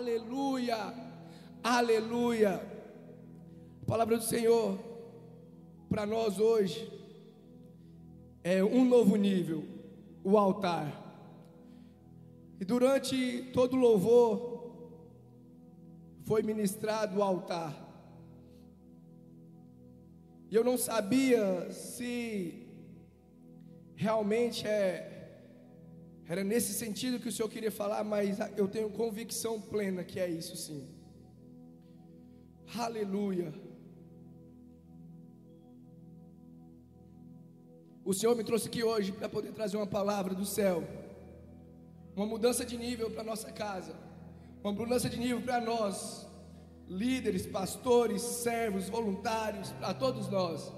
[0.00, 0.94] Aleluia,
[1.62, 2.54] aleluia.
[3.82, 4.78] A palavra do Senhor
[5.90, 6.90] para nós hoje
[8.42, 9.62] é um novo nível,
[10.24, 10.90] o altar.
[12.58, 14.72] E durante todo o louvor
[16.22, 17.76] foi ministrado o altar.
[20.50, 22.66] E eu não sabia se
[23.94, 25.09] realmente é
[26.32, 30.28] era nesse sentido que o Senhor queria falar, mas eu tenho convicção plena que é
[30.30, 30.88] isso sim.
[32.78, 33.52] Aleluia.
[38.04, 40.84] O Senhor me trouxe aqui hoje para poder trazer uma palavra do céu,
[42.14, 43.92] uma mudança de nível para nossa casa,
[44.62, 46.28] uma mudança de nível para nós,
[46.86, 50.72] líderes, pastores, servos, voluntários, para todos nós.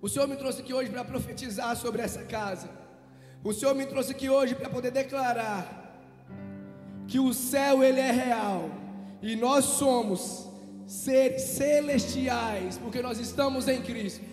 [0.00, 2.83] O Senhor me trouxe aqui hoje para profetizar sobre essa casa.
[3.44, 6.00] O Senhor me trouxe aqui hoje para poder declarar
[7.06, 8.70] que o céu ele é real
[9.20, 10.48] e nós somos
[10.86, 14.24] seres celestiais, porque nós estamos em Cristo.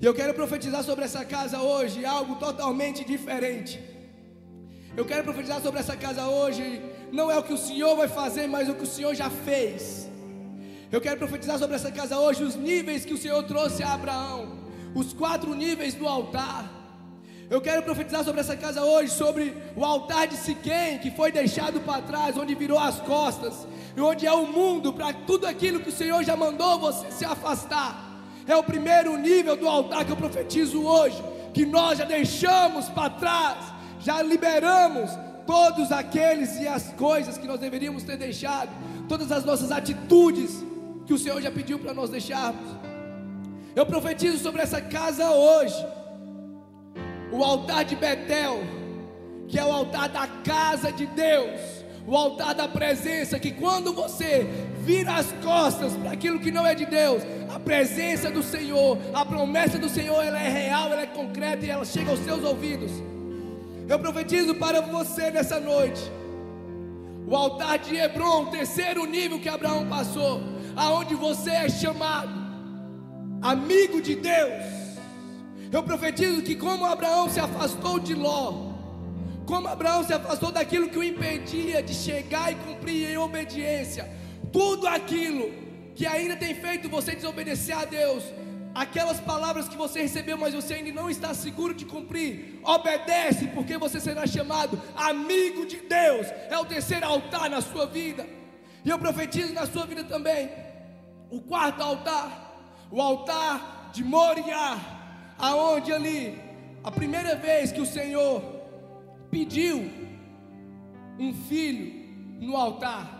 [0.00, 3.80] E eu quero profetizar sobre essa casa hoje algo totalmente diferente.
[4.96, 8.48] Eu quero profetizar sobre essa casa hoje, não é o que o Senhor vai fazer,
[8.48, 10.08] mas o que o Senhor já fez.
[10.90, 14.58] Eu quero profetizar sobre essa casa hoje os níveis que o Senhor trouxe a Abraão,
[14.92, 16.77] os quatro níveis do altar.
[17.50, 21.80] Eu quero profetizar sobre essa casa hoje, sobre o altar de Siquém, que foi deixado
[21.80, 25.88] para trás, onde virou as costas, e onde é o mundo para tudo aquilo que
[25.88, 28.20] o Senhor já mandou você se afastar.
[28.46, 31.22] É o primeiro nível do altar que eu profetizo hoje,
[31.54, 33.56] que nós já deixamos para trás,
[33.98, 35.10] já liberamos
[35.46, 38.68] todos aqueles e as coisas que nós deveríamos ter deixado,
[39.08, 40.62] todas as nossas atitudes
[41.06, 42.76] que o Senhor já pediu para nós deixarmos.
[43.74, 45.97] Eu profetizo sobre essa casa hoje
[47.30, 48.62] o altar de Betel,
[49.46, 51.60] que é o altar da casa de Deus,
[52.06, 54.46] o altar da presença, que quando você
[54.80, 57.22] vira as costas para aquilo que não é de Deus,
[57.54, 61.70] a presença do Senhor, a promessa do Senhor, ela é real, ela é concreta e
[61.70, 62.90] ela chega aos seus ouvidos.
[63.88, 66.00] Eu profetizo para você nessa noite.
[67.26, 70.40] O altar de Hebron, terceiro nível que Abraão passou,
[70.74, 72.38] aonde você é chamado
[73.42, 74.77] amigo de Deus
[75.70, 78.68] eu profetizo que, como Abraão se afastou de Ló,
[79.46, 84.10] como Abraão se afastou daquilo que o impedia de chegar e cumprir em obediência,
[84.52, 85.50] tudo aquilo
[85.94, 88.24] que ainda tem feito você desobedecer a Deus,
[88.74, 93.76] aquelas palavras que você recebeu, mas você ainda não está seguro de cumprir, obedece, porque
[93.76, 98.26] você será chamado amigo de Deus, é o terceiro altar na sua vida,
[98.84, 100.50] e eu profetizo na sua vida também,
[101.30, 104.97] o quarto altar, o altar de Moriá
[105.38, 106.38] aonde ali,
[106.82, 108.42] a primeira vez que o Senhor
[109.30, 109.90] pediu
[111.18, 112.06] um filho
[112.40, 113.14] no altar,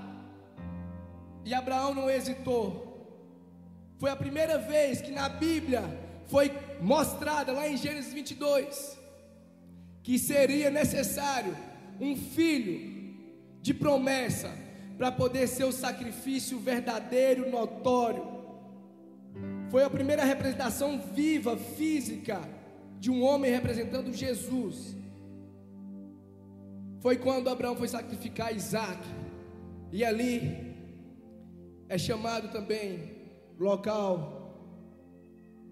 [1.45, 2.87] e Abraão não hesitou,
[3.99, 5.83] foi a primeira vez que na Bíblia
[6.27, 8.99] foi mostrada lá em Gênesis 22
[10.09, 11.55] que seria necessário
[12.01, 13.15] um filho
[13.61, 14.51] de promessa
[14.97, 18.38] para poder ser o sacrifício verdadeiro, notório
[19.71, 22.41] foi a primeira representação viva, física,
[22.99, 24.97] de um homem representando Jesus.
[27.01, 29.01] Foi quando Abraão foi sacrificar Isaac,
[29.93, 30.75] e ali
[31.89, 33.17] é chamado também
[33.59, 34.39] local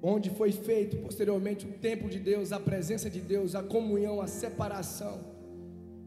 [0.02, 4.26] onde foi feito posteriormente o templo de Deus, a presença de Deus, a comunhão, a
[4.26, 5.20] separação.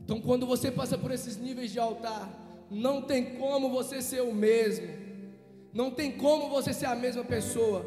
[0.03, 4.33] Então, quando você passa por esses níveis de altar, não tem como você ser o
[4.33, 4.87] mesmo.
[5.73, 7.85] Não tem como você ser a mesma pessoa.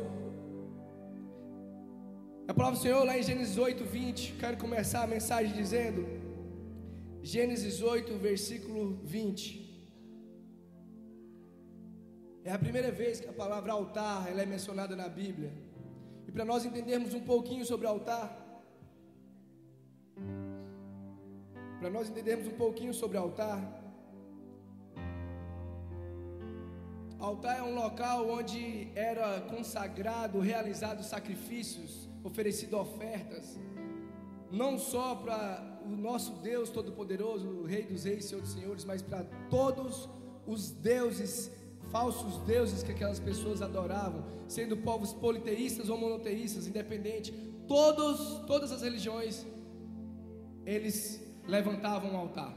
[2.47, 4.35] A palavra do Senhor lá em Gênesis 8, 20.
[4.35, 6.07] Quero começar a mensagem dizendo.
[7.23, 9.63] Gênesis 8, versículo 20.
[12.45, 15.53] É a primeira vez que a palavra altar ela é mencionada na Bíblia.
[16.27, 18.39] E para nós entendermos um pouquinho sobre altar,
[21.79, 23.82] para nós entendermos um pouquinho sobre altar,
[27.23, 33.61] Altar é um local onde era consagrado, realizado sacrifícios, oferecido ofertas,
[34.51, 39.23] não só para o nosso Deus Todo-Poderoso, Rei dos Reis, Senhor dos Senhores, mas para
[39.49, 40.09] todos
[40.49, 41.49] os deuses,
[41.93, 47.31] falsos deuses que aquelas pessoas adoravam, sendo povos politeístas ou monoteístas, independente,
[47.69, 49.47] todos, todas as religiões,
[50.67, 52.53] eles levantavam um altar.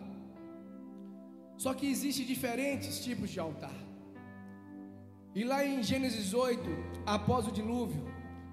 [1.56, 3.85] Só que existem diferentes tipos de altar.
[5.36, 6.64] E lá em Gênesis 8,
[7.06, 8.02] após o dilúvio,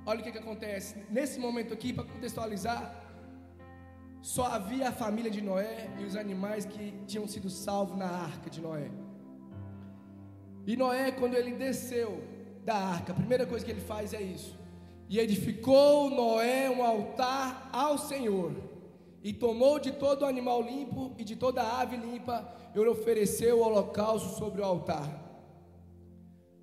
[0.05, 0.97] olha o que, que acontece.
[1.09, 3.01] Nesse momento aqui, para contextualizar,
[4.21, 8.51] só havia a família de Noé e os animais que tinham sido salvos na arca
[8.51, 8.91] de Noé.
[10.67, 12.21] E Noé, quando ele desceu
[12.65, 14.59] da arca, a primeira coisa que ele faz é isso.
[15.09, 18.53] E edificou Noé um altar ao Senhor,
[19.23, 24.37] e tomou de todo animal limpo e de toda ave limpa, e ofereceu o holocausto
[24.37, 25.32] sobre o altar.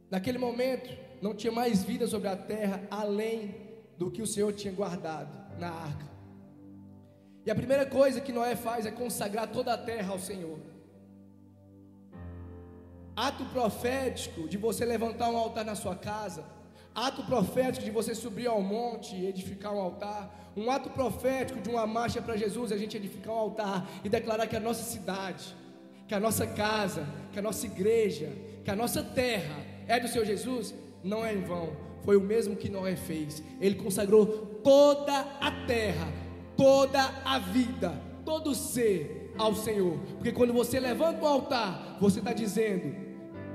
[0.09, 0.89] Naquele momento,
[1.21, 3.55] não tinha mais vida sobre a terra, além
[3.97, 5.29] do que o Senhor tinha guardado
[5.59, 6.09] na arca.
[7.45, 10.59] E a primeira coisa que Noé faz é consagrar toda a terra ao Senhor.
[13.15, 16.43] Ato profético de você levantar um altar na sua casa.
[16.95, 20.51] Ato profético de você subir ao monte e edificar um altar.
[20.55, 24.47] Um ato profético de uma marcha para Jesus, a gente edificar um altar e declarar
[24.47, 25.55] que a nossa cidade,
[26.07, 28.31] que a nossa casa, que a nossa igreja,
[28.63, 31.71] que a nossa terra é do Senhor Jesus, não é em vão.
[32.05, 33.43] Foi o mesmo que Noé fez.
[33.59, 34.25] Ele consagrou
[34.63, 36.07] toda a terra,
[36.55, 39.97] toda a vida, todo ser ao Senhor.
[40.15, 42.95] Porque quando você levanta o altar, você está dizendo: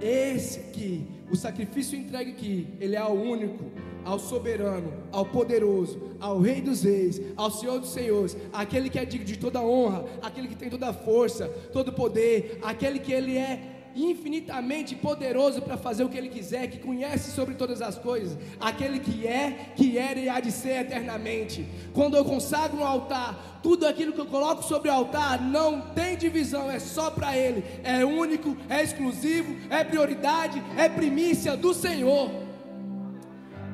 [0.01, 3.65] esse aqui, o sacrifício entregue aqui, ele é ao único,
[4.05, 9.05] ao soberano, ao poderoso, ao Rei dos Reis, ao Senhor dos Senhores, aquele que é
[9.05, 13.74] digno de toda honra, aquele que tem toda força, todo poder, aquele que ele é
[13.95, 18.99] infinitamente poderoso para fazer o que Ele quiser, que conhece sobre todas as coisas, aquele
[18.99, 21.67] que é, que era e há de ser eternamente.
[21.93, 26.17] Quando eu consagro um altar, tudo aquilo que eu coloco sobre o altar não tem
[26.17, 32.31] divisão, é só para Ele, é único, é exclusivo, é prioridade, é primícia do Senhor.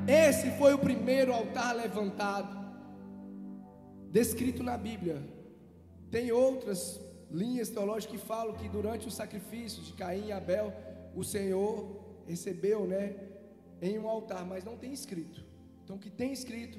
[0.06, 2.58] Esse foi o primeiro altar levantado,
[4.11, 5.22] descrito na Bíblia.
[6.11, 7.00] Tem outras
[7.31, 10.73] linhas teológicas que falam que durante o sacrifício de Caim e Abel,
[11.15, 13.17] o Senhor recebeu, né,
[13.81, 15.44] em um altar, mas não tem escrito.
[15.85, 16.79] Então, o que tem escrito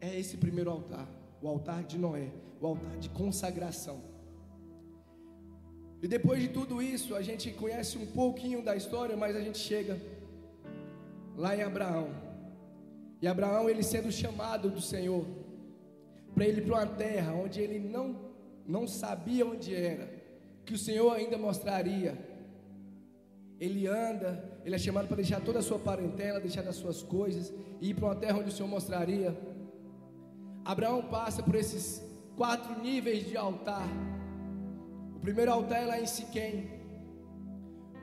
[0.00, 1.08] é esse primeiro altar,
[1.42, 2.30] o altar de Noé,
[2.60, 4.00] o altar de consagração.
[6.00, 9.58] E depois de tudo isso, a gente conhece um pouquinho da história, mas a gente
[9.58, 10.00] chega
[11.36, 12.10] lá em Abraão.
[13.20, 15.26] E Abraão, ele sendo chamado do Senhor
[16.34, 18.27] para ele para uma terra onde ele não
[18.68, 20.12] não sabia onde era,
[20.66, 22.12] que o Senhor ainda mostraria.
[23.58, 27.52] Ele anda, ele é chamado para deixar toda a sua parentela, deixar as suas coisas
[27.80, 29.34] e ir para uma terra onde o Senhor mostraria.
[30.62, 32.02] Abraão passa por esses
[32.36, 33.88] quatro níveis de altar.
[35.16, 36.70] O primeiro altar é lá em Siquém,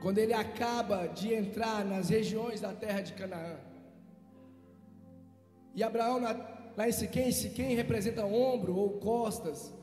[0.02, 3.56] quando ele acaba de entrar nas regiões da terra de Canaã.
[5.76, 6.18] E Abraão,
[6.76, 9.75] lá em Siquém, Siquém representa ombro ou costas.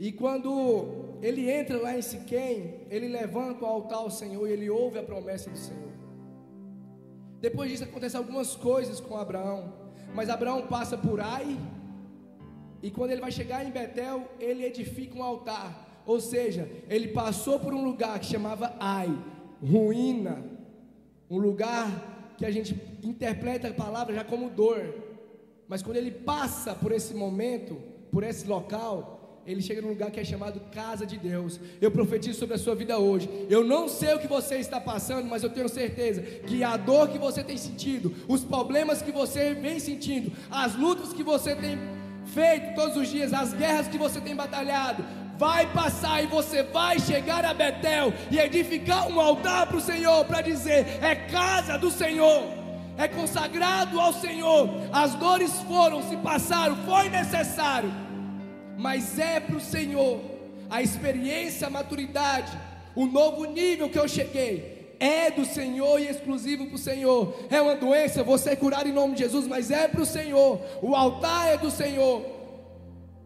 [0.00, 4.70] E quando ele entra lá em Siquém, ele levanta o altar ao Senhor e ele
[4.70, 5.92] ouve a promessa do Senhor.
[7.38, 9.74] Depois disso acontecem algumas coisas com Abraão,
[10.14, 11.54] mas Abraão passa por Ai,
[12.82, 16.02] e quando ele vai chegar em Betel, ele edifica um altar.
[16.06, 19.10] Ou seja, ele passou por um lugar que chamava Ai,
[19.62, 20.42] ruína,
[21.28, 24.94] um lugar que a gente interpreta a palavra já como dor.
[25.68, 27.76] Mas quando ele passa por esse momento,
[28.10, 29.19] por esse local,
[29.50, 31.58] ele chega num lugar que é chamado casa de Deus.
[31.80, 33.28] Eu profetizo sobre a sua vida hoje.
[33.48, 37.08] Eu não sei o que você está passando, mas eu tenho certeza que a dor
[37.08, 41.78] que você tem sentido, os problemas que você vem sentindo, as lutas que você tem
[42.26, 45.04] feito todos os dias, as guerras que você tem batalhado,
[45.36, 50.24] vai passar e você vai chegar a Betel e edificar um altar para o Senhor
[50.26, 52.60] para dizer: é casa do Senhor
[52.98, 54.68] é consagrado ao Senhor.
[54.92, 57.90] As dores foram, se passaram, foi necessário
[58.80, 60.20] mas é para o Senhor.
[60.70, 62.56] A experiência, a maturidade,
[62.94, 67.34] o novo nível que eu cheguei, é do Senhor e exclusivo para o Senhor.
[67.50, 70.60] É uma doença, você é curado em nome de Jesus, mas é para o Senhor.
[70.80, 72.24] O altar é do Senhor.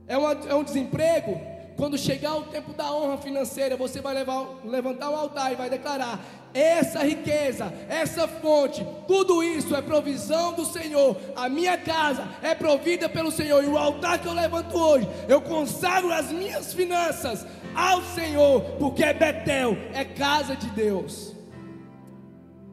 [0.09, 1.41] É, uma, é um desemprego.
[1.85, 5.69] Quando chegar o tempo da honra financeira, você vai levar, levantar um altar e vai
[5.69, 6.19] declarar:
[6.55, 11.15] essa riqueza, essa fonte, tudo isso é provisão do Senhor.
[11.37, 13.63] A minha casa é provida pelo Senhor.
[13.63, 19.05] E o altar que eu levanto hoje, eu consagro as minhas finanças ao Senhor, porque
[19.05, 21.35] é Betel, é casa de Deus.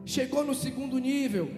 [0.06, 1.50] Chegou no segundo nível,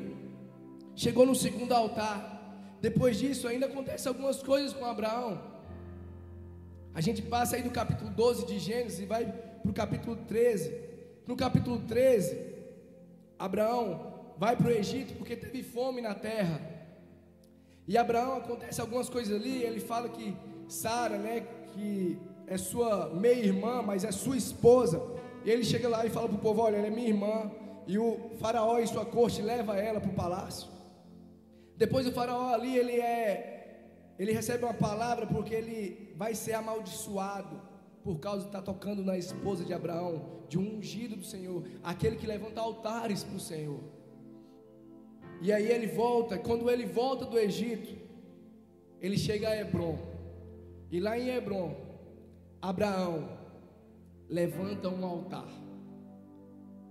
[0.96, 2.76] chegou no segundo altar.
[2.80, 5.53] Depois disso, ainda acontece algumas coisas com Abraão.
[6.94, 10.72] A gente passa aí do capítulo 12 de Gênesis e vai para o capítulo 13.
[11.26, 12.38] No capítulo 13,
[13.36, 16.60] Abraão vai para o Egito porque teve fome na terra.
[17.88, 20.36] E Abraão acontece algumas coisas ali, ele fala que
[20.68, 25.02] Sara, né, que é sua meia-irmã, mas é sua esposa.
[25.44, 27.50] E ele chega lá e fala para o povo: Olha, ela é minha irmã.
[27.88, 30.68] E o faraó e sua corte leva ela para o palácio.
[31.76, 33.53] Depois o faraó ali, ele é
[34.18, 37.60] ele recebe uma palavra porque ele vai ser amaldiçoado
[38.02, 42.16] por causa de estar tocando na esposa de Abraão, de um ungido do Senhor, aquele
[42.16, 43.80] que levanta altares para o Senhor.
[45.40, 47.96] E aí ele volta, quando ele volta do Egito,
[49.00, 49.98] ele chega a Hebron.
[50.90, 51.74] E lá em Hebron,
[52.60, 53.28] Abraão
[54.28, 55.48] levanta um altar.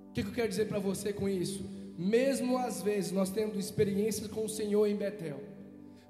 [0.10, 1.64] O que, que eu quero dizer para você com isso?
[1.98, 5.40] Mesmo às vezes nós tendo experiências com o Senhor em Betel,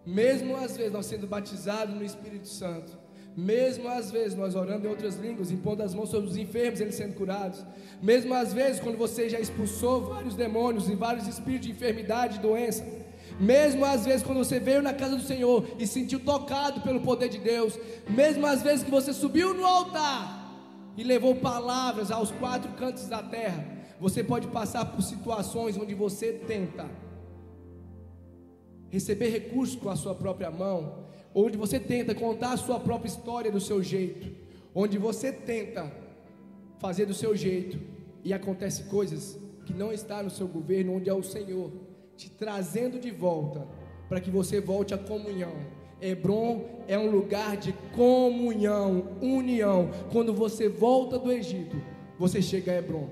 [0.05, 2.97] mesmo às vezes nós sendo batizados no Espírito Santo,
[3.35, 6.95] mesmo às vezes nós orando em outras línguas, impondo as mãos sobre os enfermos, eles
[6.95, 7.65] sendo curados,
[8.01, 12.85] mesmo às vezes quando você já expulsou vários demônios e vários espíritos de enfermidade, doença,
[13.39, 17.29] mesmo às vezes quando você veio na casa do Senhor e sentiu tocado pelo poder
[17.29, 20.41] de Deus, mesmo às vezes que você subiu no altar
[20.95, 23.65] e levou palavras aos quatro cantos da terra,
[23.99, 26.85] você pode passar por situações onde você tenta
[28.93, 30.99] receber recursos com a sua própria mão,
[31.33, 34.29] onde você tenta contar a sua própria história do seu jeito,
[34.75, 35.91] onde você tenta
[36.77, 37.79] fazer do seu jeito
[38.23, 39.35] e acontece coisas
[39.65, 41.71] que não está no seu governo, onde é o Senhor
[42.15, 43.67] te trazendo de volta
[44.07, 45.55] para que você volte à comunhão.
[45.99, 49.89] Hebron é um lugar de comunhão, união.
[50.11, 51.81] Quando você volta do Egito,
[52.19, 53.09] você chega a Hebron.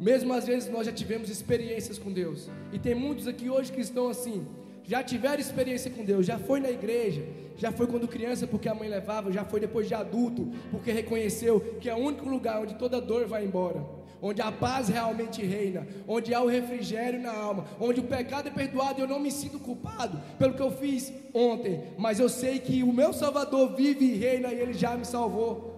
[0.00, 3.82] Mesmo às vezes nós já tivemos experiências com Deus, e tem muitos aqui hoje que
[3.82, 4.46] estão assim,
[4.88, 7.22] já tiveram experiência com Deus, já foi na igreja,
[7.58, 11.60] já foi quando criança porque a mãe levava, já foi depois de adulto porque reconheceu
[11.78, 13.84] que é o único lugar onde toda dor vai embora,
[14.22, 18.50] onde a paz realmente reina, onde há o refrigério na alma, onde o pecado é
[18.50, 22.58] perdoado e eu não me sinto culpado pelo que eu fiz ontem, mas eu sei
[22.58, 25.68] que o meu Salvador vive e reina e ele já me salvou.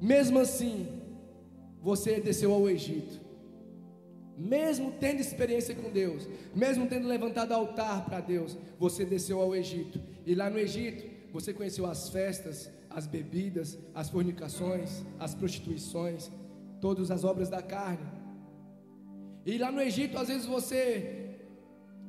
[0.00, 0.88] Mesmo assim,
[1.82, 3.25] você desceu ao Egito
[4.36, 10.00] mesmo tendo experiência com Deus, mesmo tendo levantado altar para Deus, você desceu ao Egito.
[10.26, 16.30] E lá no Egito, você conheceu as festas, as bebidas, as fornicações, as prostituições,
[16.80, 18.06] todas as obras da carne.
[19.44, 21.38] E lá no Egito, às vezes você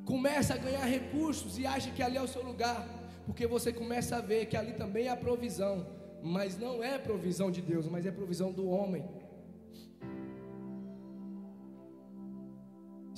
[0.04, 2.86] começa a ganhar recursos e acha que ali é o seu lugar,
[3.26, 5.86] porque você começa a ver que ali também há provisão,
[6.22, 9.04] mas não é provisão de Deus, mas é provisão do homem.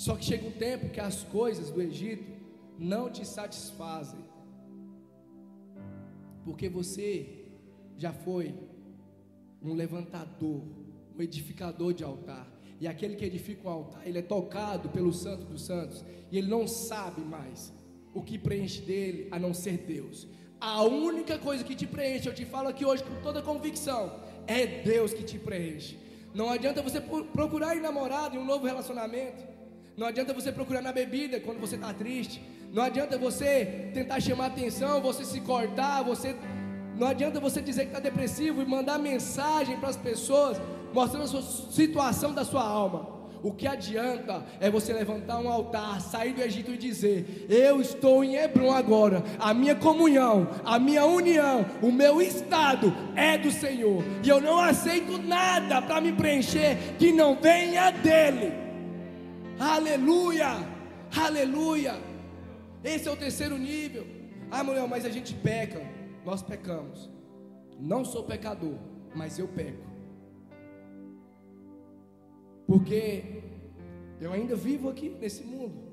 [0.00, 2.32] Só que chega um tempo que as coisas do Egito
[2.78, 4.24] não te satisfazem,
[6.42, 7.44] porque você
[7.98, 8.54] já foi
[9.62, 10.62] um levantador,
[11.14, 12.50] um edificador de altar.
[12.80, 16.02] E aquele que edifica um altar, ele é tocado pelo Santo dos Santos,
[16.32, 17.70] e ele não sabe mais
[18.14, 20.26] o que preenche dele a não ser Deus.
[20.58, 24.66] A única coisa que te preenche, eu te falo aqui hoje com toda convicção, é
[24.82, 25.98] Deus que te preenche.
[26.32, 29.59] Não adianta você procurar ir namorado em um novo relacionamento.
[30.00, 32.42] Não adianta você procurar na bebida quando você está triste.
[32.72, 36.34] Não adianta você tentar chamar atenção, você se cortar, você.
[36.96, 40.58] Não adianta você dizer que está depressivo e mandar mensagem para as pessoas
[40.94, 43.10] mostrando a sua situação da sua alma.
[43.42, 48.24] O que adianta é você levantar um altar, sair do Egito e dizer: Eu estou
[48.24, 49.22] em Hebron agora.
[49.38, 54.02] A minha comunhão, a minha união, o meu estado é do Senhor.
[54.24, 58.69] E eu não aceito nada para me preencher que não venha dEle.
[59.60, 60.66] Aleluia!
[61.14, 61.92] Aleluia!
[62.82, 64.06] Esse é o terceiro nível.
[64.50, 65.82] Ah, mulher, mas a gente peca.
[66.24, 67.10] Nós pecamos.
[67.78, 68.78] Não sou pecador,
[69.14, 69.86] mas eu peco.
[72.66, 73.42] Porque
[74.18, 75.90] eu ainda vivo aqui nesse mundo.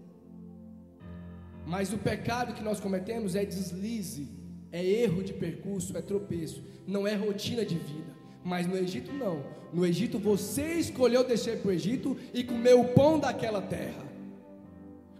[1.65, 4.29] Mas o pecado que nós cometemos é deslize,
[4.71, 8.15] é erro de percurso, é tropeço, não é rotina de vida.
[8.45, 9.56] Mas no Egito não.
[9.73, 14.05] No Egito você escolheu descer para o Egito e comer o pão daquela terra.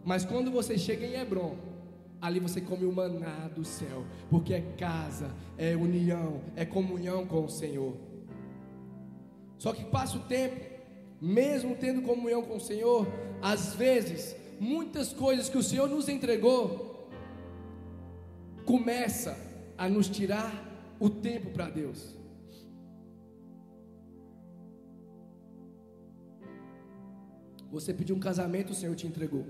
[0.04, 1.56] Mas quando você chega em Hebron,
[2.22, 7.46] ali você come o maná do céu, porque é casa, é união, é comunhão com
[7.46, 7.96] o Senhor.
[9.58, 10.60] Só que passa o tempo,
[11.22, 13.08] mesmo tendo comunhão com o Senhor,
[13.42, 17.10] às vezes, muitas coisas que o Senhor nos entregou
[18.66, 19.38] começa
[19.78, 20.52] a nos tirar
[21.00, 22.16] o tempo para Deus.
[27.72, 29.46] Você pediu um casamento, o Senhor te entregou.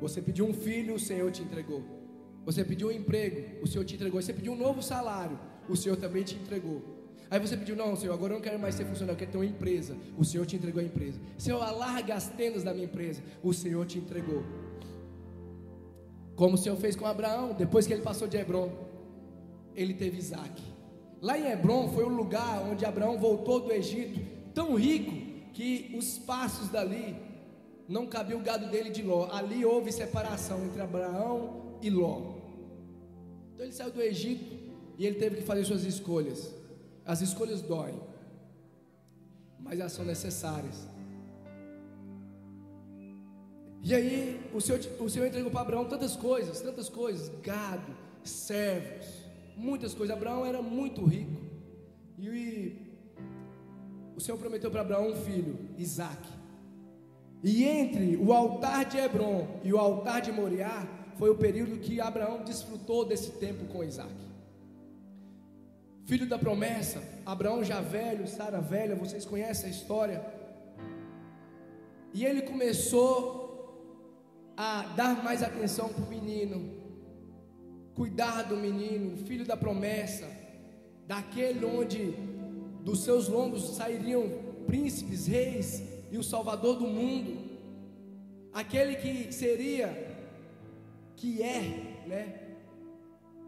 [0.00, 1.82] Você pediu um filho, o Senhor te entregou.
[2.44, 4.20] Você pediu um emprego, o Senhor te entregou.
[4.22, 6.82] Você pediu um novo salário, o Senhor também te entregou.
[7.30, 9.38] Aí você pediu, não, Senhor, agora eu não quero mais ser funcionário, eu quero ter
[9.38, 9.94] uma empresa.
[10.16, 11.20] O Senhor te entregou a empresa.
[11.36, 13.22] Senhor, alarga as tendas da minha empresa.
[13.42, 14.42] O Senhor te entregou.
[16.34, 18.72] Como o Senhor fez com Abraão, depois que ele passou de Hebron,
[19.74, 20.62] ele teve Isaac.
[21.20, 24.20] Lá em Hebron foi o lugar onde Abraão voltou do Egito,
[24.54, 25.12] tão rico,
[25.58, 27.16] que os passos dali
[27.88, 29.28] não cabia o gado dele de Ló.
[29.32, 32.36] Ali houve separação entre Abraão e Ló.
[33.52, 34.56] Então ele saiu do Egito
[34.96, 36.54] e ele teve que fazer suas escolhas.
[37.04, 38.00] As escolhas doem,
[39.58, 40.86] mas elas são necessárias.
[43.82, 49.08] E aí o Senhor, o Senhor entregou para Abraão tantas coisas, tantas coisas, gado, servos,
[49.56, 50.16] muitas coisas.
[50.16, 51.42] Abraão era muito rico.
[52.16, 52.87] E
[54.18, 56.28] o Senhor prometeu para Abraão um filho, Isaac.
[57.40, 62.00] E entre o altar de Hebron e o altar de Moriá, foi o período que
[62.00, 64.12] Abraão desfrutou desse tempo com Isaac.
[66.04, 70.20] Filho da promessa, Abraão já velho, Sara velha, vocês conhecem a história.
[72.12, 73.46] E ele começou
[74.56, 76.74] a dar mais atenção para o menino,
[77.94, 80.28] cuidar do menino, filho da promessa,
[81.06, 82.37] daquele onde
[82.84, 84.30] dos seus lombos sairiam
[84.66, 87.38] príncipes, reis e o Salvador do mundo,
[88.52, 90.06] aquele que seria
[91.16, 92.34] que é, né?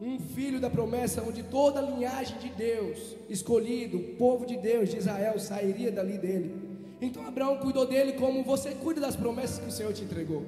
[0.01, 4.89] Um filho da promessa, onde toda a linhagem de Deus, escolhido, o povo de Deus,
[4.89, 6.55] de Israel, sairia dali dele.
[7.03, 10.45] Então Abraão cuidou dele como você cuida das promessas que o Senhor te entregou.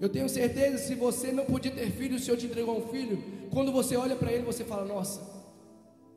[0.00, 3.22] Eu tenho certeza, se você não podia ter filho, o Senhor te entregou um filho,
[3.50, 5.20] quando você olha para ele, você fala: Nossa,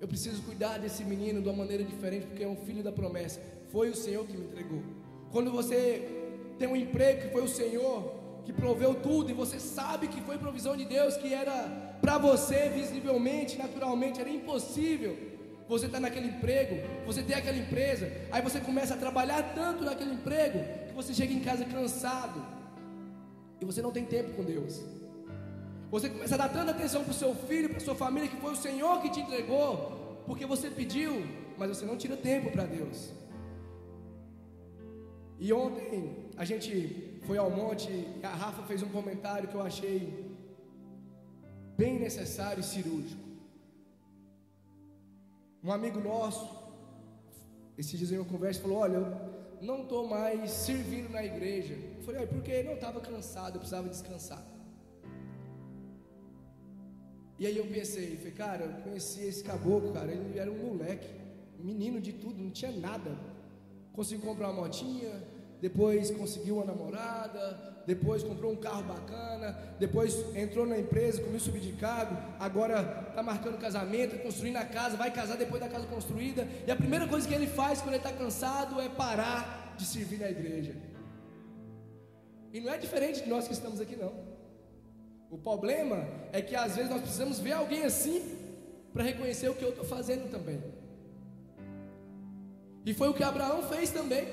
[0.01, 3.39] eu preciso cuidar desse menino de uma maneira diferente, porque é um filho da promessa.
[3.71, 4.81] Foi o Senhor que me entregou.
[5.31, 6.09] Quando você
[6.57, 10.39] tem um emprego que foi o Senhor, que proveu tudo e você sabe que foi
[10.39, 15.15] provisão de Deus, que era para você visivelmente, naturalmente, era impossível.
[15.69, 20.13] Você está naquele emprego, você tem aquela empresa, aí você começa a trabalhar tanto naquele
[20.13, 22.43] emprego que você chega em casa cansado
[23.61, 24.81] e você não tem tempo com Deus.
[25.91, 28.53] Você começa a dar tanta atenção para o seu filho, para sua família, que foi
[28.53, 31.11] o Senhor que te entregou, porque você pediu,
[31.57, 33.11] mas você não tira tempo para Deus.
[35.37, 39.61] E ontem a gente foi ao monte e a Rafa fez um comentário que eu
[39.61, 39.97] achei
[41.75, 43.21] bem necessário e cirúrgico.
[45.63, 46.47] Um amigo nosso,
[47.77, 49.07] esse dias em uma conversa, falou: Olha, eu
[49.61, 51.73] não estou mais servindo na igreja.
[51.97, 52.63] Eu falei: Por quê?
[52.63, 54.50] Não, estava cansado, eu precisava descansar.
[57.39, 61.07] E aí eu pensei, falei, cara, eu conheci esse caboclo, cara, ele era um moleque,
[61.59, 63.11] menino de tudo, não tinha nada.
[63.93, 65.11] Conseguiu comprar uma motinha,
[65.59, 72.15] depois conseguiu uma namorada, depois comprou um carro bacana, depois entrou na empresa, comiu subdicado,
[72.39, 76.75] agora está marcando casamento, construindo a casa, vai casar depois da casa construída, e a
[76.75, 80.75] primeira coisa que ele faz quando ele está cansado é parar de servir na igreja.
[82.53, 84.30] E não é diferente de nós que estamos aqui, não.
[85.31, 88.37] O problema é que às vezes nós precisamos ver alguém assim
[88.91, 90.61] para reconhecer o que eu estou fazendo também.
[92.85, 94.27] E foi o que Abraão fez também.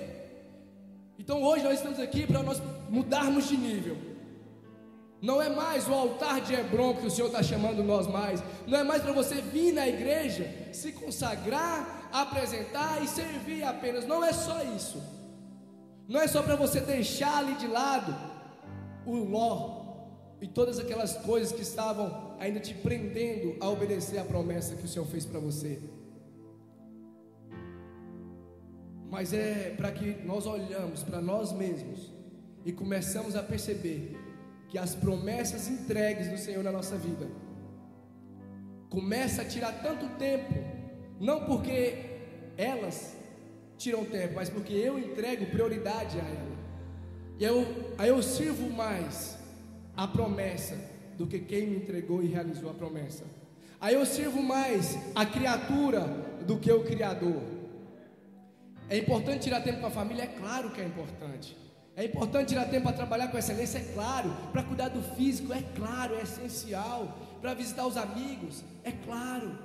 [1.17, 3.97] Então hoje nós estamos aqui para nós mudarmos de nível.
[5.23, 8.43] Não é mais o altar de Hebron que o Senhor está chamando nós mais.
[8.67, 14.05] Não é mais para você vir na igreja, se consagrar, apresentar e servir apenas.
[14.05, 15.01] Não é só isso.
[16.09, 18.17] Não é só para você deixar ali de lado
[19.07, 19.78] o ló
[20.41, 24.89] e todas aquelas coisas que estavam ainda te prendendo a obedecer à promessa que o
[24.89, 25.81] Senhor fez para você.
[29.11, 32.13] mas é para que nós olhamos para nós mesmos
[32.65, 34.17] e começamos a perceber
[34.69, 37.27] que as promessas entregues do Senhor na nossa vida
[38.91, 40.53] começa a tirar tanto tempo,
[41.19, 41.95] não porque
[42.57, 43.17] elas
[43.77, 46.59] tiram tempo, mas porque eu entrego prioridade a ela.
[47.39, 47.65] E eu,
[47.97, 49.38] aí eu sirvo mais
[49.99, 50.79] a promessa
[51.17, 53.25] do que quem me entregou e realizou a promessa.
[53.81, 56.03] Aí eu sirvo mais a criatura
[56.47, 57.43] do que o Criador.
[58.89, 60.23] É importante tirar tempo com a família?
[60.23, 61.57] É claro que é importante.
[61.97, 63.79] É importante tirar tempo para trabalhar com excelência?
[63.79, 64.31] É claro.
[64.53, 65.53] Para cuidar do físico?
[65.53, 67.19] É claro, é essencial.
[67.41, 68.63] Para visitar os amigos?
[68.85, 69.59] É claro.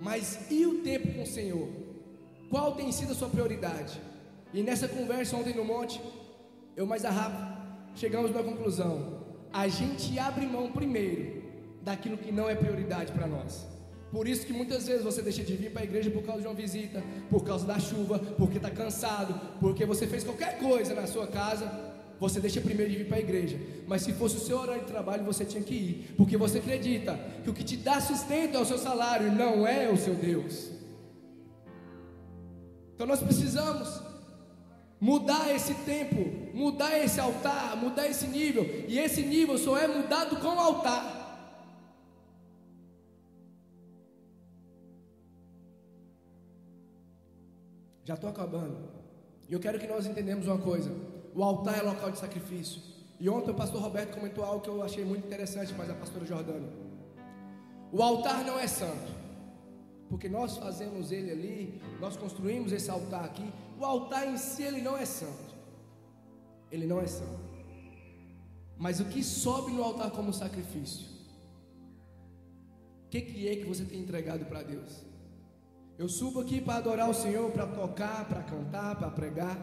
[0.00, 1.68] Mas e o tempo com o Senhor?
[2.48, 4.00] Qual tem sido a sua prioridade?
[4.54, 6.00] E nessa conversa ontem no monte,
[6.74, 7.58] eu mais a Rafa,
[7.94, 9.21] chegamos na conclusão:
[9.52, 11.42] a gente abre mão primeiro
[11.82, 13.66] daquilo que não é prioridade para nós.
[14.10, 16.46] Por isso que muitas vezes você deixa de vir para a igreja por causa de
[16.46, 21.06] uma visita, por causa da chuva, porque está cansado, porque você fez qualquer coisa na
[21.06, 21.70] sua casa,
[22.20, 23.58] você deixa primeiro de vir para a igreja.
[23.86, 27.18] Mas se fosse o seu horário de trabalho, você tinha que ir, porque você acredita
[27.42, 30.70] que o que te dá sustento é o seu salário, não é o seu Deus.
[32.94, 34.11] Então nós precisamos
[35.02, 40.36] mudar esse tempo, mudar esse altar, mudar esse nível, e esse nível só é mudado
[40.36, 41.20] com o altar.
[48.04, 48.76] Já estou acabando.
[49.48, 50.92] E eu quero que nós entendamos uma coisa:
[51.34, 52.80] o altar é local de sacrifício.
[53.18, 56.24] E ontem o pastor Roberto comentou algo que eu achei muito interessante, mas a pastora
[56.24, 56.68] Jordana.
[57.90, 59.12] O altar não é santo,
[60.08, 63.52] porque nós fazemos ele ali, nós construímos esse altar aqui.
[63.78, 65.54] O altar em si ele não é santo,
[66.70, 67.52] ele não é santo.
[68.76, 71.06] Mas o que sobe no altar como sacrifício?
[73.06, 75.04] O que, que é que você tem entregado para Deus?
[75.98, 79.58] Eu subo aqui para adorar o Senhor, para tocar, para cantar, para pregar.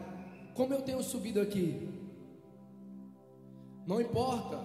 [0.54, 1.88] Como eu tenho subido aqui?
[3.86, 4.64] Não importa,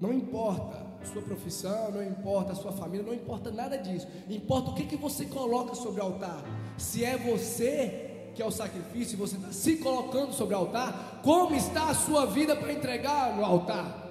[0.00, 4.06] não importa sua profissão, não importa a sua família, não importa nada disso.
[4.28, 6.42] Importa o que, que você coloca sobre o altar.
[6.76, 8.07] Se é você
[8.38, 12.24] que é o sacrifício, você está se colocando sobre o altar, como está a sua
[12.24, 14.08] vida para entregar no altar?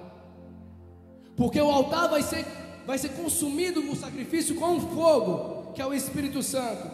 [1.34, 2.44] Porque o altar vai ser,
[2.86, 6.90] vai ser consumido no sacrifício com fogo que é o Espírito Santo.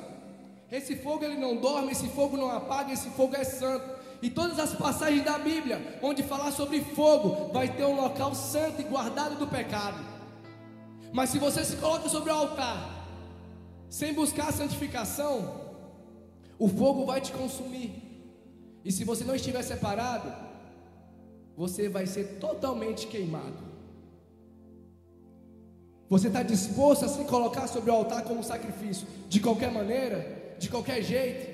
[0.70, 3.84] Esse fogo ele não dorme, esse fogo não apaga, esse fogo é santo.
[4.22, 8.80] E todas as passagens da Bíblia, onde falar sobre fogo, vai ter um local santo
[8.80, 9.98] e guardado do pecado.
[11.12, 13.08] Mas se você se coloca sobre o altar,
[13.90, 15.63] sem buscar a santificação,
[16.64, 17.92] o fogo vai te consumir.
[18.82, 20.32] E se você não estiver separado,
[21.54, 23.62] você vai ser totalmente queimado.
[26.08, 30.70] Você está disposto a se colocar sobre o altar como sacrifício, de qualquer maneira, de
[30.70, 31.52] qualquer jeito?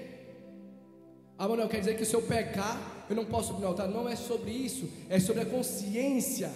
[1.37, 3.89] Ah, não quer dizer que se eu pecar, eu não posso subir no altar.
[3.89, 6.53] Não é sobre isso, é sobre a consciência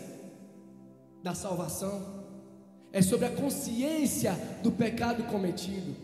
[1.25, 2.23] da salvação,
[2.93, 5.97] é sobre a consciência do pecado cometido.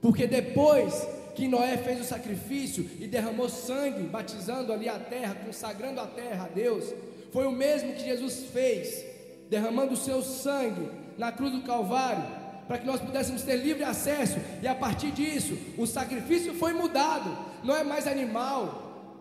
[0.00, 6.00] Porque depois que Noé fez o sacrifício e derramou sangue, batizando ali a terra, consagrando
[6.00, 6.92] a terra a Deus,
[7.32, 9.04] foi o mesmo que Jesus fez,
[9.48, 12.24] derramando o seu sangue na cruz do Calvário,
[12.66, 17.30] para que nós pudéssemos ter livre acesso, e a partir disso, o sacrifício foi mudado,
[17.62, 19.14] não é mais animal,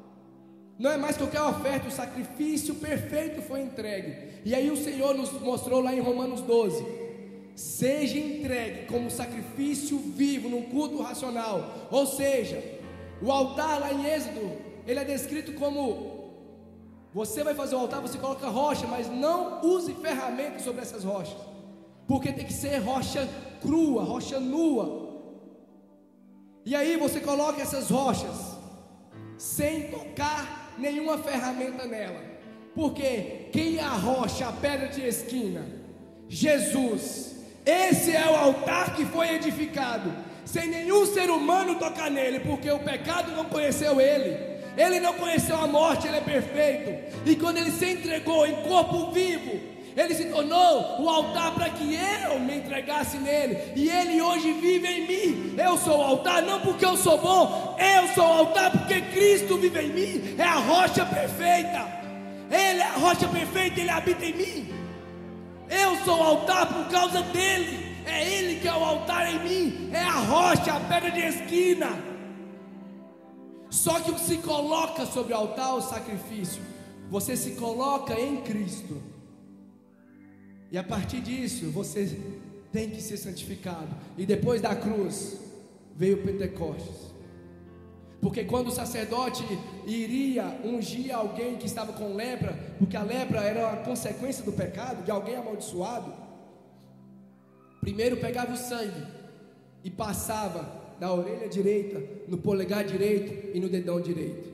[0.80, 4.42] não é mais qualquer oferta, o sacrifício perfeito foi entregue.
[4.44, 6.84] E aí o Senhor nos mostrou lá em Romanos 12:
[7.58, 11.90] seja entregue como sacrifício vivo, num culto racional.
[11.92, 12.64] Ou seja,
[13.22, 14.52] o altar lá em Êxodo,
[14.86, 16.16] ele é descrito como
[17.14, 21.48] você vai fazer o altar, você coloca rocha, mas não use ferramentas sobre essas rochas
[22.08, 23.28] porque tem que ser rocha
[23.62, 25.08] crua, rocha nua.
[26.66, 28.58] E aí você coloca essas rochas
[29.38, 32.22] sem tocar nenhuma ferramenta nela.
[32.74, 35.66] Porque quem é a rocha, a pedra de esquina?
[36.30, 37.36] Jesus.
[37.68, 40.10] Esse é o altar que foi edificado,
[40.46, 44.38] sem nenhum ser humano tocar nele, porque o pecado não conheceu ele.
[44.78, 47.20] Ele não conheceu a morte, ele é perfeito.
[47.26, 49.60] E quando ele se entregou em corpo vivo,
[49.98, 53.58] ele se tornou o altar para que eu me entregasse nele.
[53.76, 55.56] E ele hoje vive em mim.
[55.58, 59.58] Eu sou o altar não porque eu sou bom, eu sou o altar porque Cristo
[59.58, 60.36] vive em mim.
[60.38, 61.86] É a rocha perfeita.
[62.50, 64.77] Ele é a rocha perfeita, ele habita em mim.
[65.70, 67.86] Eu sou o altar por causa dele.
[68.06, 69.90] É ele que é o altar em mim.
[69.92, 71.88] É a rocha, a pedra de esquina.
[73.70, 76.62] Só que se coloca sobre o altar o sacrifício.
[77.10, 79.02] Você se coloca em Cristo.
[80.72, 82.20] E a partir disso, você
[82.72, 83.96] tem que ser santificado.
[84.18, 85.38] E depois da cruz,
[85.96, 87.07] veio Pentecostes.
[88.22, 89.44] Porque quando o sacerdote
[89.86, 95.04] iria ungir alguém que estava com lepra, porque a lepra era a consequência do pecado,
[95.04, 96.12] de alguém amaldiçoado,
[97.80, 99.06] primeiro pegava o sangue
[99.84, 100.68] e passava
[101.00, 104.50] da orelha direita, no polegar direito e no dedão direito.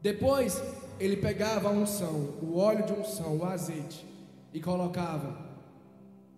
[0.00, 0.62] Depois
[0.98, 4.06] ele pegava a unção, o óleo de unção, o azeite,
[4.54, 5.36] e colocava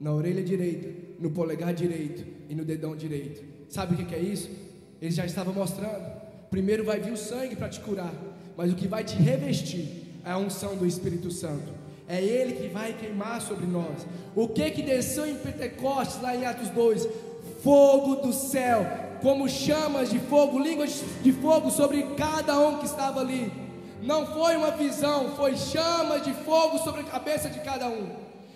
[0.00, 0.88] na orelha direita,
[1.20, 3.44] no polegar direito e no dedão direito.
[3.68, 4.50] Sabe o que é isso?
[5.00, 6.04] Ele já estava mostrando.
[6.50, 8.12] Primeiro vai vir o sangue para te curar,
[8.56, 11.78] mas o que vai te revestir é a unção do Espírito Santo.
[12.08, 14.06] É Ele que vai queimar sobre nós.
[14.34, 17.06] O que que desceu em Pentecostes, lá em Atos 2?
[17.62, 18.86] Fogo do céu,
[19.20, 23.52] como chamas de fogo, línguas de fogo sobre cada um que estava ali.
[24.02, 28.08] Não foi uma visão, foi chama de fogo sobre a cabeça de cada um.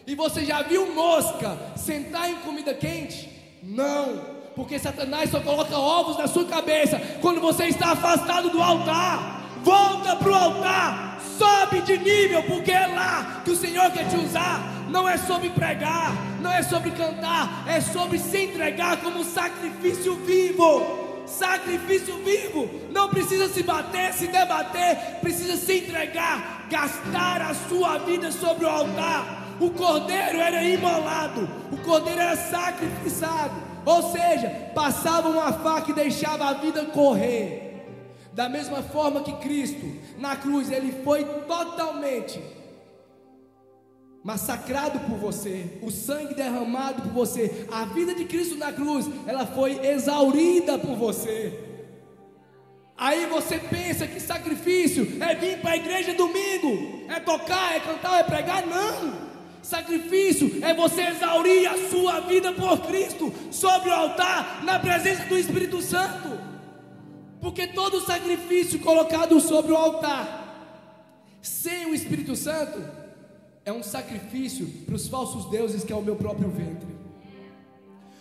[0.07, 3.29] E você já viu mosca sentar em comida quente?
[3.63, 9.41] Não, porque Satanás só coloca ovos na sua cabeça quando você está afastado do altar.
[9.63, 14.17] Volta para o altar, sobe de nível, porque é lá que o Senhor quer te
[14.17, 14.61] usar.
[14.89, 21.03] Não é sobre pregar, não é sobre cantar, é sobre se entregar como sacrifício vivo
[21.27, 22.69] sacrifício vivo.
[22.91, 28.69] Não precisa se bater, se debater, precisa se entregar, gastar a sua vida sobre o
[28.69, 29.43] altar.
[29.61, 36.47] O cordeiro era imolado, o cordeiro era sacrificado, ou seja, passava uma faca e deixava
[36.47, 37.71] a vida correr.
[38.33, 39.87] Da mesma forma que Cristo,
[40.19, 42.41] na cruz, ele foi totalmente
[44.25, 49.45] massacrado por você, o sangue derramado por você, a vida de Cristo na cruz, ela
[49.45, 51.59] foi exaurida por você.
[52.97, 58.21] Aí você pensa que sacrifício é vir para a igreja domingo, é tocar, é cantar,
[58.21, 58.65] é pregar?
[58.65, 59.32] Não.
[59.63, 65.39] Sacrifício é você exaurir a sua vida por Cristo sobre o altar, na presença do
[65.39, 66.37] Espírito Santo.
[67.41, 70.41] Porque todo sacrifício colocado sobre o altar,
[71.41, 72.83] sem o Espírito Santo,
[73.65, 76.89] é um sacrifício para os falsos deuses que é o meu próprio ventre.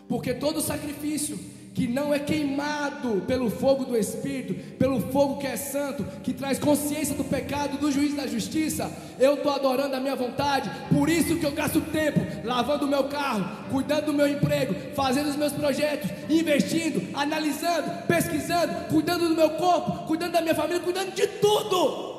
[0.07, 1.39] Porque todo sacrifício
[1.73, 6.59] que não é queimado pelo fogo do Espírito, pelo fogo que é santo, que traz
[6.59, 11.37] consciência do pecado, do juízo da justiça, eu estou adorando a minha vontade, por isso
[11.37, 15.53] que eu gasto tempo lavando o meu carro, cuidando do meu emprego, fazendo os meus
[15.53, 22.11] projetos, investindo, analisando, pesquisando, cuidando do meu corpo, cuidando da minha família, cuidando de tudo.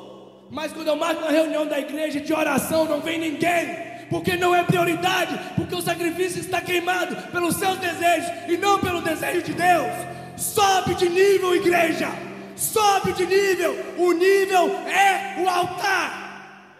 [0.50, 4.54] Mas quando eu marco uma reunião da igreja de oração, não vem ninguém porque não
[4.54, 9.54] é prioridade, porque o sacrifício está queimado pelos seus desejos e não pelo desejo de
[9.54, 9.90] Deus.
[10.36, 12.10] Sobe de nível, igreja.
[12.54, 13.74] Sobe de nível.
[13.96, 16.76] O nível é o altar.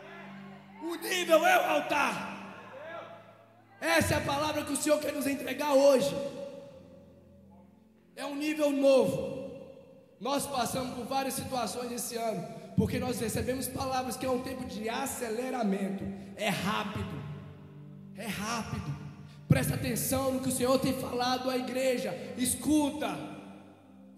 [0.82, 2.68] O nível é o altar.
[3.80, 6.14] Essa é a palavra que o Senhor quer nos entregar hoje.
[8.14, 9.50] É um nível novo.
[10.20, 14.66] Nós passamos por várias situações esse ano, porque nós recebemos palavras que é um tempo
[14.66, 16.04] de aceleramento.
[16.36, 17.21] É rápido
[18.16, 19.02] é rápido.
[19.48, 22.14] Presta atenção no que o Senhor tem falado à igreja.
[22.36, 23.14] Escuta.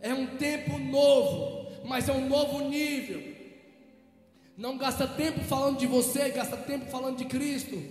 [0.00, 3.34] É um tempo novo, mas é um novo nível.
[4.56, 7.82] Não gasta tempo falando de você, gasta tempo falando de Cristo.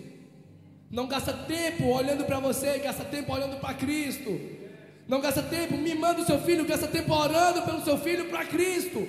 [0.90, 4.40] Não gasta tempo olhando para você, gasta tempo olhando para Cristo.
[5.08, 9.06] Não gasta tempo mimando o seu filho, gasta tempo orando pelo seu filho para Cristo.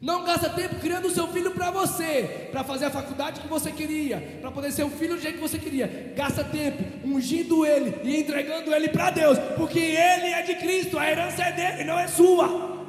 [0.00, 3.70] Não gasta tempo criando o seu filho para você, para fazer a faculdade que você
[3.70, 6.14] queria, para poder ser o filho do jeito que você queria.
[6.16, 11.10] Gasta tempo ungindo ele e entregando ele para Deus, porque ele é de Cristo, a
[11.10, 12.80] herança é dele, não é sua.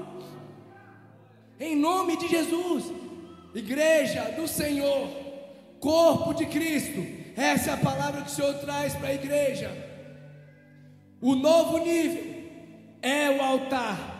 [1.60, 2.86] Em nome de Jesus,
[3.54, 5.10] igreja do Senhor,
[5.82, 9.69] corpo de Cristo, essa é a palavra que o Senhor traz para a igreja.
[11.19, 12.24] O novo nível
[13.02, 14.11] é o altar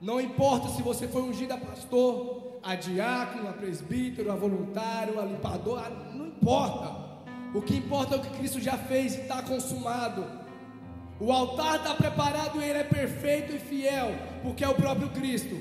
[0.00, 5.24] não importa se você foi ungido a pastor, a diácono, a presbítero, a voluntário, a
[5.24, 5.82] limpador,
[6.14, 7.10] não importa.
[7.54, 10.24] O que importa é o que Cristo já fez e está consumado.
[11.20, 15.60] O altar está preparado e ele é perfeito e fiel, porque é o próprio Cristo.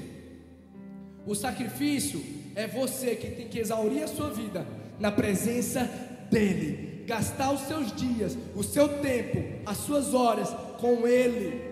[1.26, 2.24] O sacrifício
[2.56, 4.66] é você que tem que exaurir a sua vida
[4.98, 5.84] na presença
[6.32, 10.50] dEle, gastar os seus dias, o seu tempo, as suas horas
[10.80, 11.69] com Ele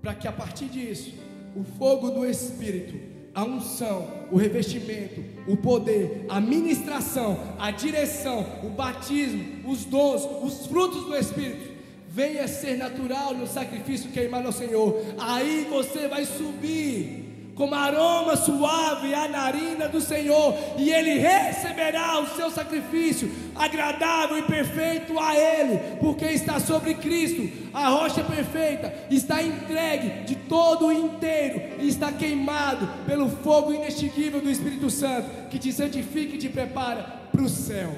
[0.00, 1.14] para que a partir disso,
[1.56, 2.98] o fogo do Espírito,
[3.34, 10.66] a unção, o revestimento, o poder, a ministração, a direção, o batismo, os dons, os
[10.66, 11.76] frutos do Espírito,
[12.08, 15.00] venha ser natural no sacrifício queimado ao Senhor.
[15.18, 17.27] Aí você vai subir
[17.58, 24.42] como aroma suave à narina do Senhor, e ele receberá o seu sacrifício agradável e
[24.42, 31.82] perfeito a ele, porque está sobre Cristo, a rocha perfeita, está entregue de todo inteiro
[31.82, 37.02] e está queimado pelo fogo inextinguível do Espírito Santo, que te santifica e te prepara
[37.32, 37.92] para o céu.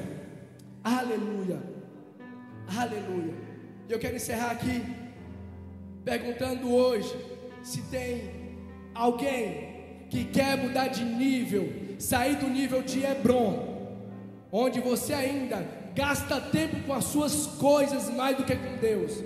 [0.82, 1.60] Aleluia.
[2.78, 3.34] Aleluia.
[3.90, 4.82] Eu quero encerrar aqui
[6.02, 7.14] perguntando hoje
[7.62, 8.39] se tem
[9.00, 9.70] alguém
[10.10, 13.78] que quer mudar de nível, sair do nível de Hebron,
[14.52, 19.24] onde você ainda gasta tempo com as suas coisas mais do que com Deus,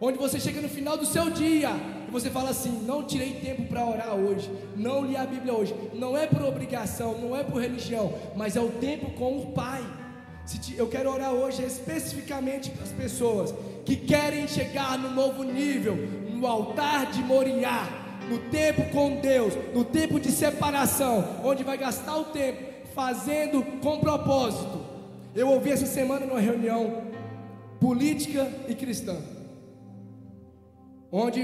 [0.00, 1.70] onde você chega no final do seu dia
[2.08, 5.74] e você fala assim: não tirei tempo para orar hoje, não li a Bíblia hoje,
[5.94, 9.82] não é por obrigação, não é por religião, mas é o tempo com o Pai.
[10.76, 16.44] Eu quero orar hoje especificamente para as pessoas que querem chegar no novo nível, no
[16.48, 18.01] altar de Moriá,
[18.32, 22.62] no tempo com Deus, no tempo de separação, onde vai gastar o tempo
[22.94, 24.80] fazendo com propósito.
[25.34, 27.02] Eu ouvi essa semana numa reunião
[27.78, 29.18] política e cristã,
[31.10, 31.42] onde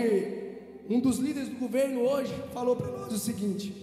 [0.88, 3.74] um dos líderes do governo hoje falou para nós o seguinte: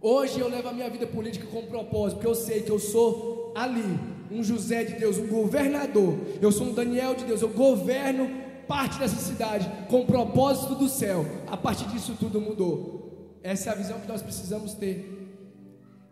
[0.00, 3.52] hoje eu levo a minha vida política com propósito, porque eu sei que eu sou
[3.56, 3.98] ali,
[4.30, 8.98] um José de Deus, um governador, eu sou um Daniel de Deus, eu governo parte
[8.98, 11.24] dessa cidade com o propósito do céu.
[11.46, 13.38] A partir disso tudo mudou.
[13.42, 15.12] Essa é a visão que nós precisamos ter.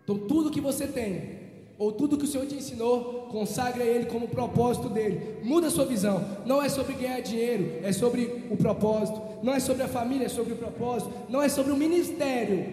[0.03, 1.45] Então tudo que você tem,
[1.79, 5.39] ou tudo que o Senhor te ensinou, consagre a Ele como propósito dele.
[5.43, 6.25] Muda a sua visão.
[6.47, 9.21] Não é sobre ganhar dinheiro, é sobre o propósito.
[9.43, 11.13] Não é sobre a família, é sobre o propósito.
[11.29, 12.65] Não é sobre o ministério,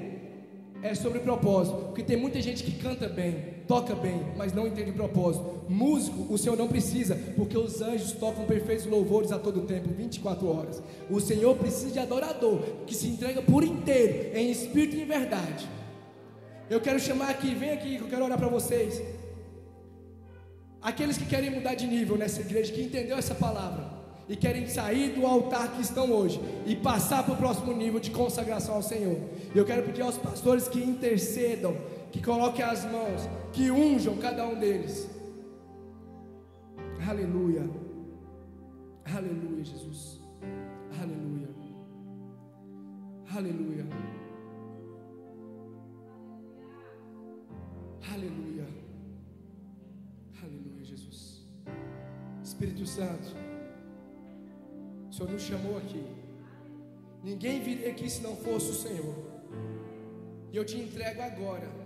[0.84, 1.78] é sobre o propósito.
[1.86, 5.62] Porque tem muita gente que canta bem, toca bem, mas não entende propósito.
[5.70, 10.46] Músico, o Senhor não precisa, porque os anjos tocam perfeitos louvores a todo tempo, 24
[10.46, 10.84] horas.
[11.10, 15.66] O Senhor precisa de adorador, que se entrega por inteiro, em espírito e em verdade.
[16.70, 19.02] Eu quero chamar aqui, vem aqui, que eu quero orar para vocês.
[20.82, 25.12] Aqueles que querem mudar de nível nessa igreja, que entendeu essa palavra e querem sair
[25.12, 29.18] do altar que estão hoje e passar para o próximo nível de consagração ao Senhor.
[29.56, 31.76] Eu quero pedir aos pastores que intercedam,
[32.12, 33.22] que coloquem as mãos,
[33.54, 35.10] que unjam cada um deles.
[37.08, 37.64] Aleluia.
[39.06, 40.20] Aleluia, Jesus.
[41.02, 41.50] Aleluia.
[43.36, 43.86] Aleluia.
[48.14, 48.68] Aleluia.
[50.44, 51.48] Aleluia, Jesus.
[52.44, 53.36] Espírito Santo,
[55.10, 56.04] o Senhor nos chamou aqui.
[57.24, 59.16] Ninguém viria aqui se não fosse o Senhor.
[60.52, 61.81] E eu te entrego agora.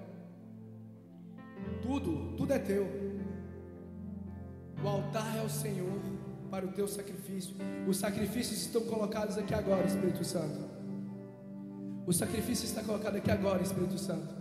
[1.81, 2.87] Tudo, tudo é teu.
[4.83, 5.99] O altar é o Senhor
[6.49, 7.55] para o teu sacrifício.
[7.87, 10.59] Os sacrifícios estão colocados aqui agora, Espírito Santo.
[12.05, 14.35] O sacrifício está colocado aqui agora, Espírito Santo.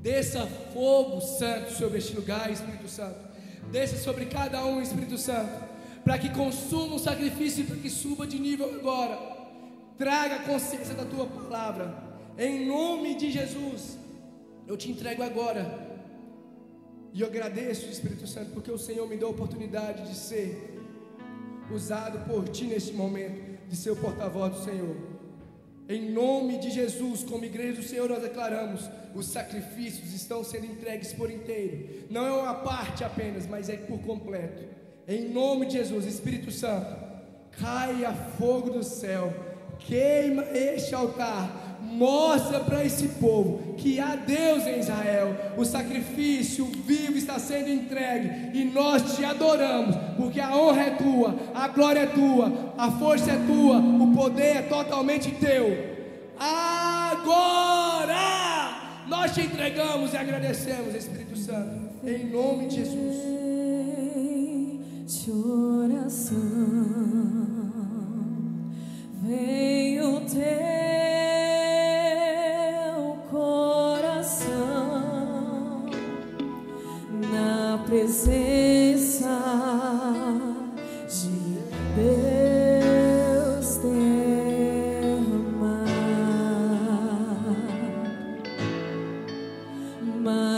[0.00, 3.18] Desça fogo santo sobre este lugar, Espírito Santo.
[3.70, 5.64] Desça sobre cada um, Espírito Santo.
[6.04, 9.18] Para que consuma o sacrifício e para que suba de nível agora.
[9.96, 11.94] Traga consciência da tua palavra.
[12.36, 14.03] Em nome de Jesus.
[14.66, 15.94] Eu te entrego agora
[17.12, 20.80] e eu agradeço, Espírito Santo, porque o Senhor me deu a oportunidade de ser
[21.70, 24.96] usado por Ti neste momento, de ser o porta-voz do Senhor.
[25.88, 31.12] Em nome de Jesus, como igreja do Senhor, nós declaramos: os sacrifícios estão sendo entregues
[31.12, 32.06] por inteiro.
[32.10, 34.64] Não é uma parte apenas, mas é por completo.
[35.06, 36.96] Em nome de Jesus, Espírito Santo,
[37.52, 39.32] caia fogo do céu,
[39.78, 45.36] queima este altar mostra para esse povo que há Deus em Israel.
[45.56, 51.36] O sacrifício vivo está sendo entregue e nós te adoramos, porque a honra é tua,
[51.54, 55.94] a glória é tua, a força é tua, o poder é totalmente teu.
[56.38, 57.64] Agora
[59.08, 63.34] nós te entregamos e agradecemos, Espírito Santo, em nome de Jesus.
[65.06, 66.44] De oração
[69.22, 70.83] vem o teu.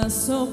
[0.07, 0.47] Mas só